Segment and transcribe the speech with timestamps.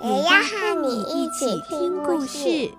[0.00, 2.70] 也要和你一起听故事。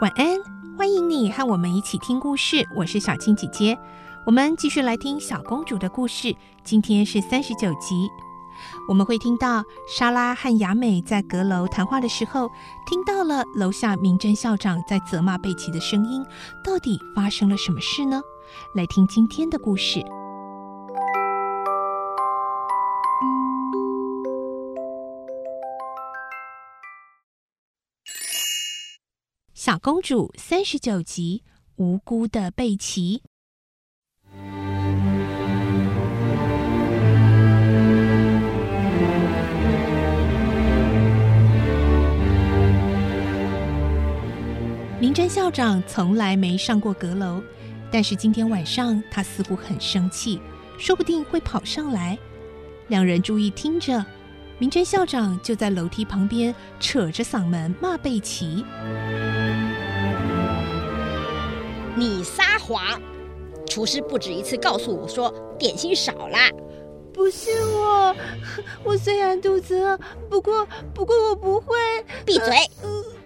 [0.00, 0.38] 晚安，
[0.78, 2.66] 欢迎你和我们一起听故事。
[2.74, 3.78] 我是小青姐姐，
[4.24, 6.34] 我们继续来听小公主的故事。
[6.64, 8.08] 今天是三十九集，
[8.88, 12.48] 我们会听到莎拉和雅美在阁楼谈话的时候，
[12.86, 16.24] 听到了楼下明真校长在责骂贝奇的声音。
[16.64, 18.20] 到底发生了什么事呢？
[18.74, 20.04] 来听今天的故事。
[29.54, 31.42] 小公主三十九集，
[31.76, 33.22] 无辜的贝奇。
[45.00, 47.40] 明真校长从来没上过阁楼，
[47.88, 50.40] 但是今天晚上他似乎很生气，
[50.76, 52.18] 说不定会跑上来。
[52.88, 54.04] 两人注意听着，
[54.58, 58.64] 明真校长就在楼梯旁边扯着嗓门骂贝奇。
[61.94, 63.00] 你撒谎！
[63.68, 66.38] 厨师不止一次告诉我说点心少了。
[67.12, 68.16] 不是我，
[68.82, 69.96] 我虽然肚子饿，
[70.28, 71.76] 不过不过我不会。
[72.26, 72.48] 闭嘴！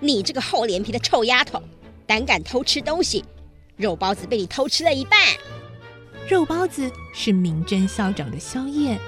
[0.00, 1.62] 你这个厚脸皮的臭丫头，
[2.06, 3.24] 胆敢偷吃东西！
[3.76, 5.18] 肉包子被你偷吃了一半。
[6.28, 8.98] 肉包子是明真校长的宵夜。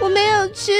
[0.00, 0.72] 我没有吃，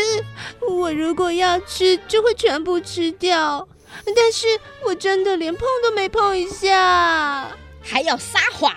[0.60, 3.66] 我如果要吃，就会全部吃掉。
[4.14, 4.46] 但是
[4.84, 7.50] 我真的连碰都没碰一下，
[7.82, 8.72] 还要撒谎！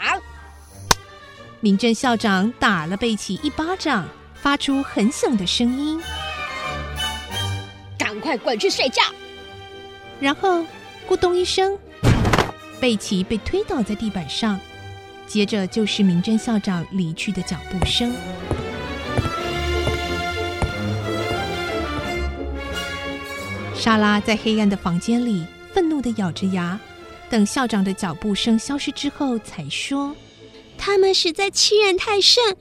[1.59, 6.01] 明真校长打了贝奇一巴掌，发出很响的声音。
[7.97, 9.01] 赶快滚去睡觉！
[10.21, 10.63] 然后
[11.09, 11.75] 咕咚一声，
[12.79, 14.59] 贝奇被推倒在地板上，
[15.25, 18.13] 接着就是明真校长离去的脚步声。
[23.75, 25.43] 莎拉在黑暗的房间里
[25.73, 26.79] 愤怒地咬着牙，
[27.27, 30.15] 等校长的脚步声消失之后，才说
[30.77, 32.55] ：“他们实在欺人太甚！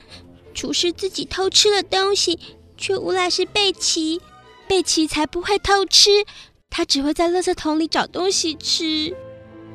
[0.54, 2.38] 厨师自己偷吃了东西，
[2.78, 4.22] 却诬赖是贝奇。
[4.66, 6.25] 贝奇才不会偷吃，
[6.70, 9.14] 他只会在垃圾桶里找东西吃。”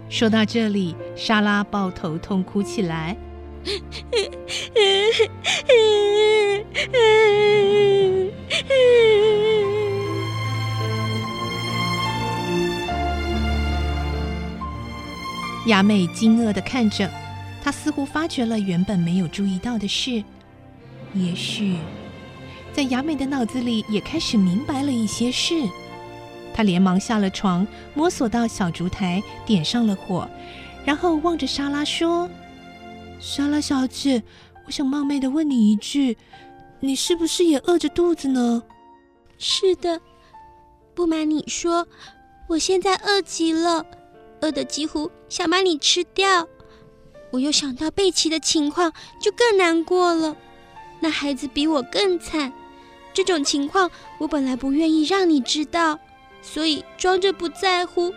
[0.09, 3.15] 说到这里，莎拉抱头痛哭起来。
[15.67, 17.09] 雅美惊愕的看着，
[17.63, 20.23] 她似乎发觉了原本没有注意到的事。
[21.15, 21.77] 也许，
[22.71, 25.55] 在雅美的脑子里也开始明白了一些事。
[26.55, 30.25] 他连忙下了床，摸索到小烛台，点上了火，
[30.85, 32.29] 然后望着莎拉说
[33.19, 34.23] ：“莎拉小姐，
[34.65, 36.17] 我想冒昧的问你一句，
[36.79, 38.63] 你是不是也饿着肚子呢
[39.37, 39.99] ？”“是的，
[40.93, 41.85] 不瞒你说，
[42.47, 43.85] 我现在饿极了。”
[44.41, 46.47] 饿得几乎想把你吃掉，
[47.31, 50.37] 我又想到贝奇的情况，就更难过了。
[51.01, 52.53] 那孩子比我更惨，
[53.13, 55.99] 这种情况我本来不愿意让你知道，
[56.45, 58.13] 所以装着不在乎。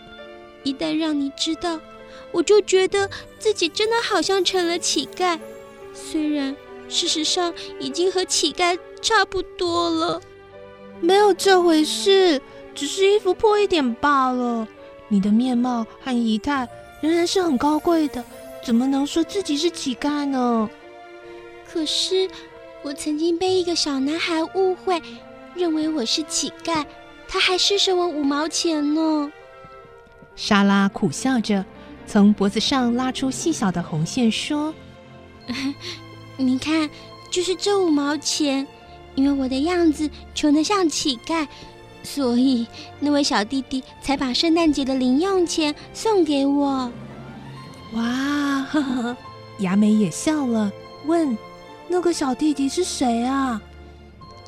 [0.63, 1.81] 一旦让你知道，
[2.31, 3.09] 我就觉得
[3.39, 5.39] 自己真的好像成了乞丐，
[5.95, 6.55] 虽然
[6.89, 10.21] 事实上已经和乞丐差不多了。
[11.01, 12.43] 没有这回事，
[12.75, 14.69] 只是衣服破一点罢了。
[15.09, 16.69] 你的面貌和仪态
[17.01, 18.23] 仍然是很高贵的，
[18.63, 20.69] 怎么能说自己是乞丐呢？
[21.73, 22.29] 可是
[22.83, 25.01] 我曾经被一个小男孩误会，
[25.55, 26.85] 认为我是乞丐，
[27.29, 29.31] 他还施舍我五毛钱呢。
[30.35, 31.65] 莎拉苦笑着，
[32.07, 34.75] 从脖子上拉出细小的红线，说
[36.39, 36.89] ：“你看，
[37.31, 38.67] 就是这五毛钱，
[39.15, 41.47] 因为我的样子穷得像乞丐。”
[42.05, 42.67] 所以，
[43.01, 46.91] 那位小弟弟才把圣诞节的零用钱送给我。
[47.95, 49.17] 哇，呵呵，
[49.59, 50.73] 雅美也笑了，
[51.07, 51.37] 问
[51.89, 53.61] ：“那个小弟弟是谁啊？”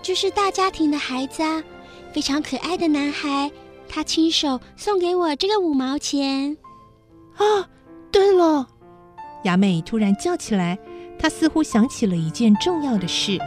[0.01, 1.63] 就是大家庭的孩子啊，
[2.13, 3.51] 非常可爱的男孩。
[3.89, 6.57] 他亲手送给我这个五毛钱。
[7.37, 7.69] 啊，
[8.13, 8.67] 对了，
[9.45, 10.79] 雅美突然叫起来，
[11.19, 13.39] 她似乎想起了一件重要的事。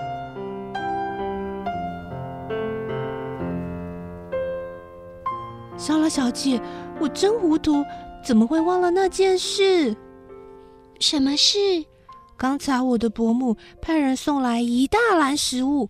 [5.77, 6.61] 莎拉小姐，
[6.99, 7.83] 我真糊涂，
[8.25, 9.95] 怎么会忘了那件事？
[10.99, 11.57] 什么事？
[12.35, 15.89] 刚才我的伯母派人送来一大篮食物，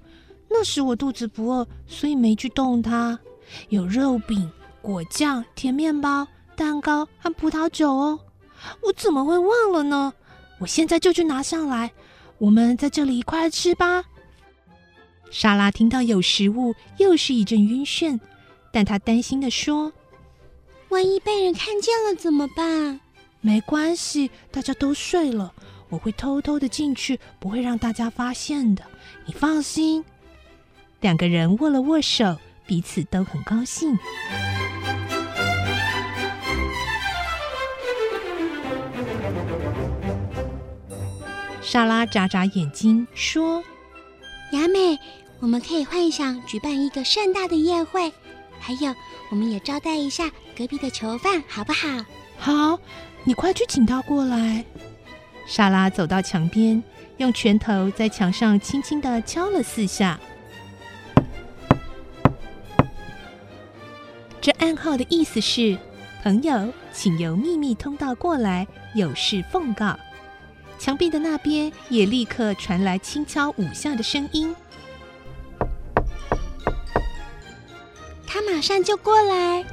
[0.55, 3.19] 那时我肚子不饿，所以没去动它。
[3.69, 4.49] 有肉饼、
[4.83, 8.19] 果酱、甜面包、蛋糕和葡萄酒哦，
[8.83, 10.13] 我怎么会忘了呢？
[10.59, 11.91] 我现在就去拿上来，
[12.37, 14.05] 我们在这里一块吃吧。
[15.31, 18.19] 莎拉听到有食物，又是一阵晕眩，
[18.71, 19.91] 但她担心的说
[20.89, 22.99] ：“万一被人看见了怎么办？”
[23.41, 25.51] 没关系，大家都睡了，
[25.89, 28.83] 我会偷偷的进去，不会让大家发现的。
[29.25, 30.05] 你放心。
[31.03, 32.39] 两个人握了握手。
[32.65, 33.99] 彼此都很高兴。
[41.61, 43.61] 莎拉眨眨眼睛说
[44.53, 44.97] ：“雅美，
[45.41, 48.09] 我们可以幻想举办一个盛大的宴会，
[48.61, 48.95] 还有，
[49.29, 51.89] 我们也招待一下隔壁的囚犯，好不好
[52.39, 52.79] ？”“好，
[53.25, 54.63] 你快去请他过来。”
[55.45, 56.81] 莎拉走到墙边，
[57.17, 60.17] 用拳头在墙上轻轻的敲了四下。
[64.43, 65.77] 这暗号的意思是
[66.21, 69.97] ：“朋友，请由秘密通道过来，有事奉告。”
[70.77, 74.53] 墙壁的那边也立刻传来轻敲五下的声音。
[78.27, 79.63] 他马上就过来。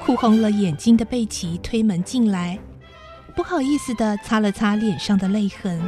[0.00, 2.58] 哭红了眼睛的贝奇推门进来。
[3.38, 5.80] 不好意思的擦了擦脸上的泪痕。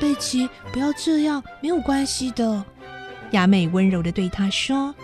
[0.00, 2.64] 贝奇，不要这样，没有关系的。
[3.32, 4.94] 雅美温柔的对他说：“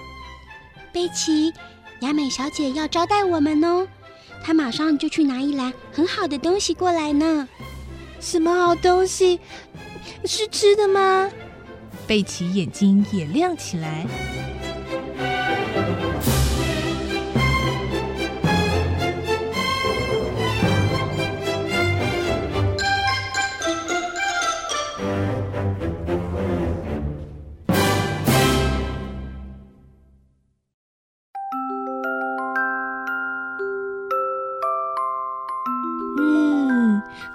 [0.95, 1.53] 贝奇，
[2.03, 3.85] 雅美小姐要招待我们哦，
[4.45, 7.49] 她马上就去拿一篮很好的东西过来呢。”
[8.21, 9.41] 什么好东西？
[10.25, 11.29] 是吃的吗？
[12.07, 14.07] 贝奇眼睛也亮起来。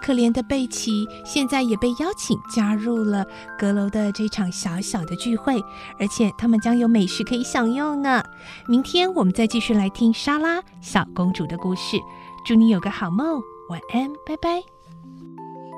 [0.07, 3.25] 可怜的贝奇现在也被邀请加入了
[3.59, 5.61] 阁楼的这场小小的聚会，
[5.99, 8.23] 而且他们将有美食可以享用呢。
[8.69, 11.97] 明天我们再继续来听莎拉小公主的故事。
[12.45, 14.61] 祝你有个好梦，晚安，拜拜。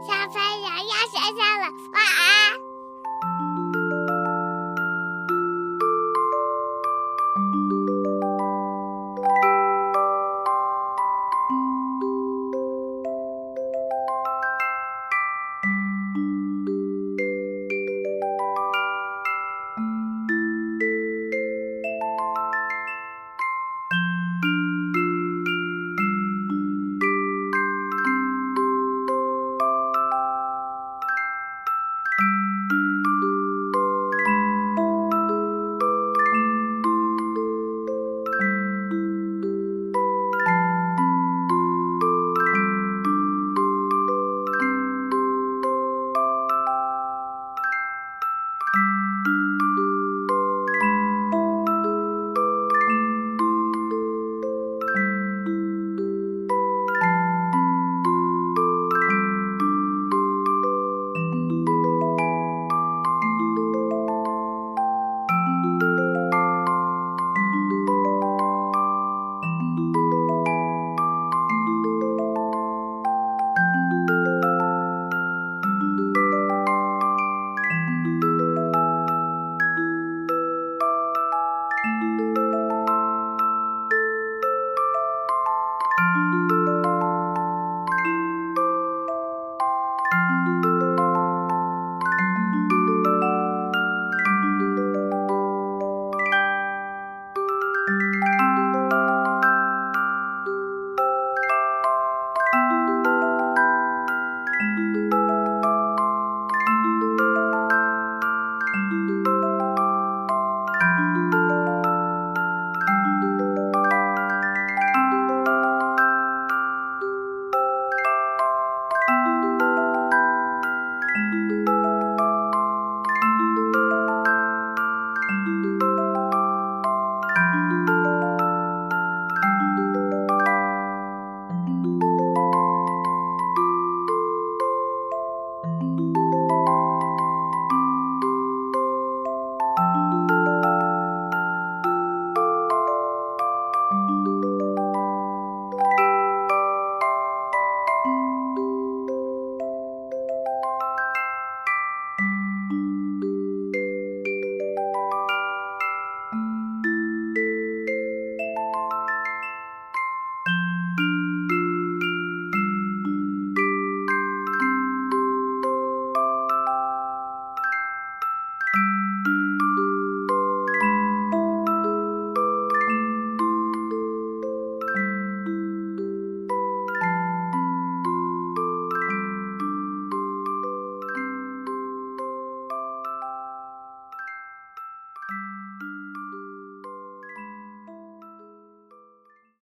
[0.06, 2.69] 小朋友要睡觉了，晚安。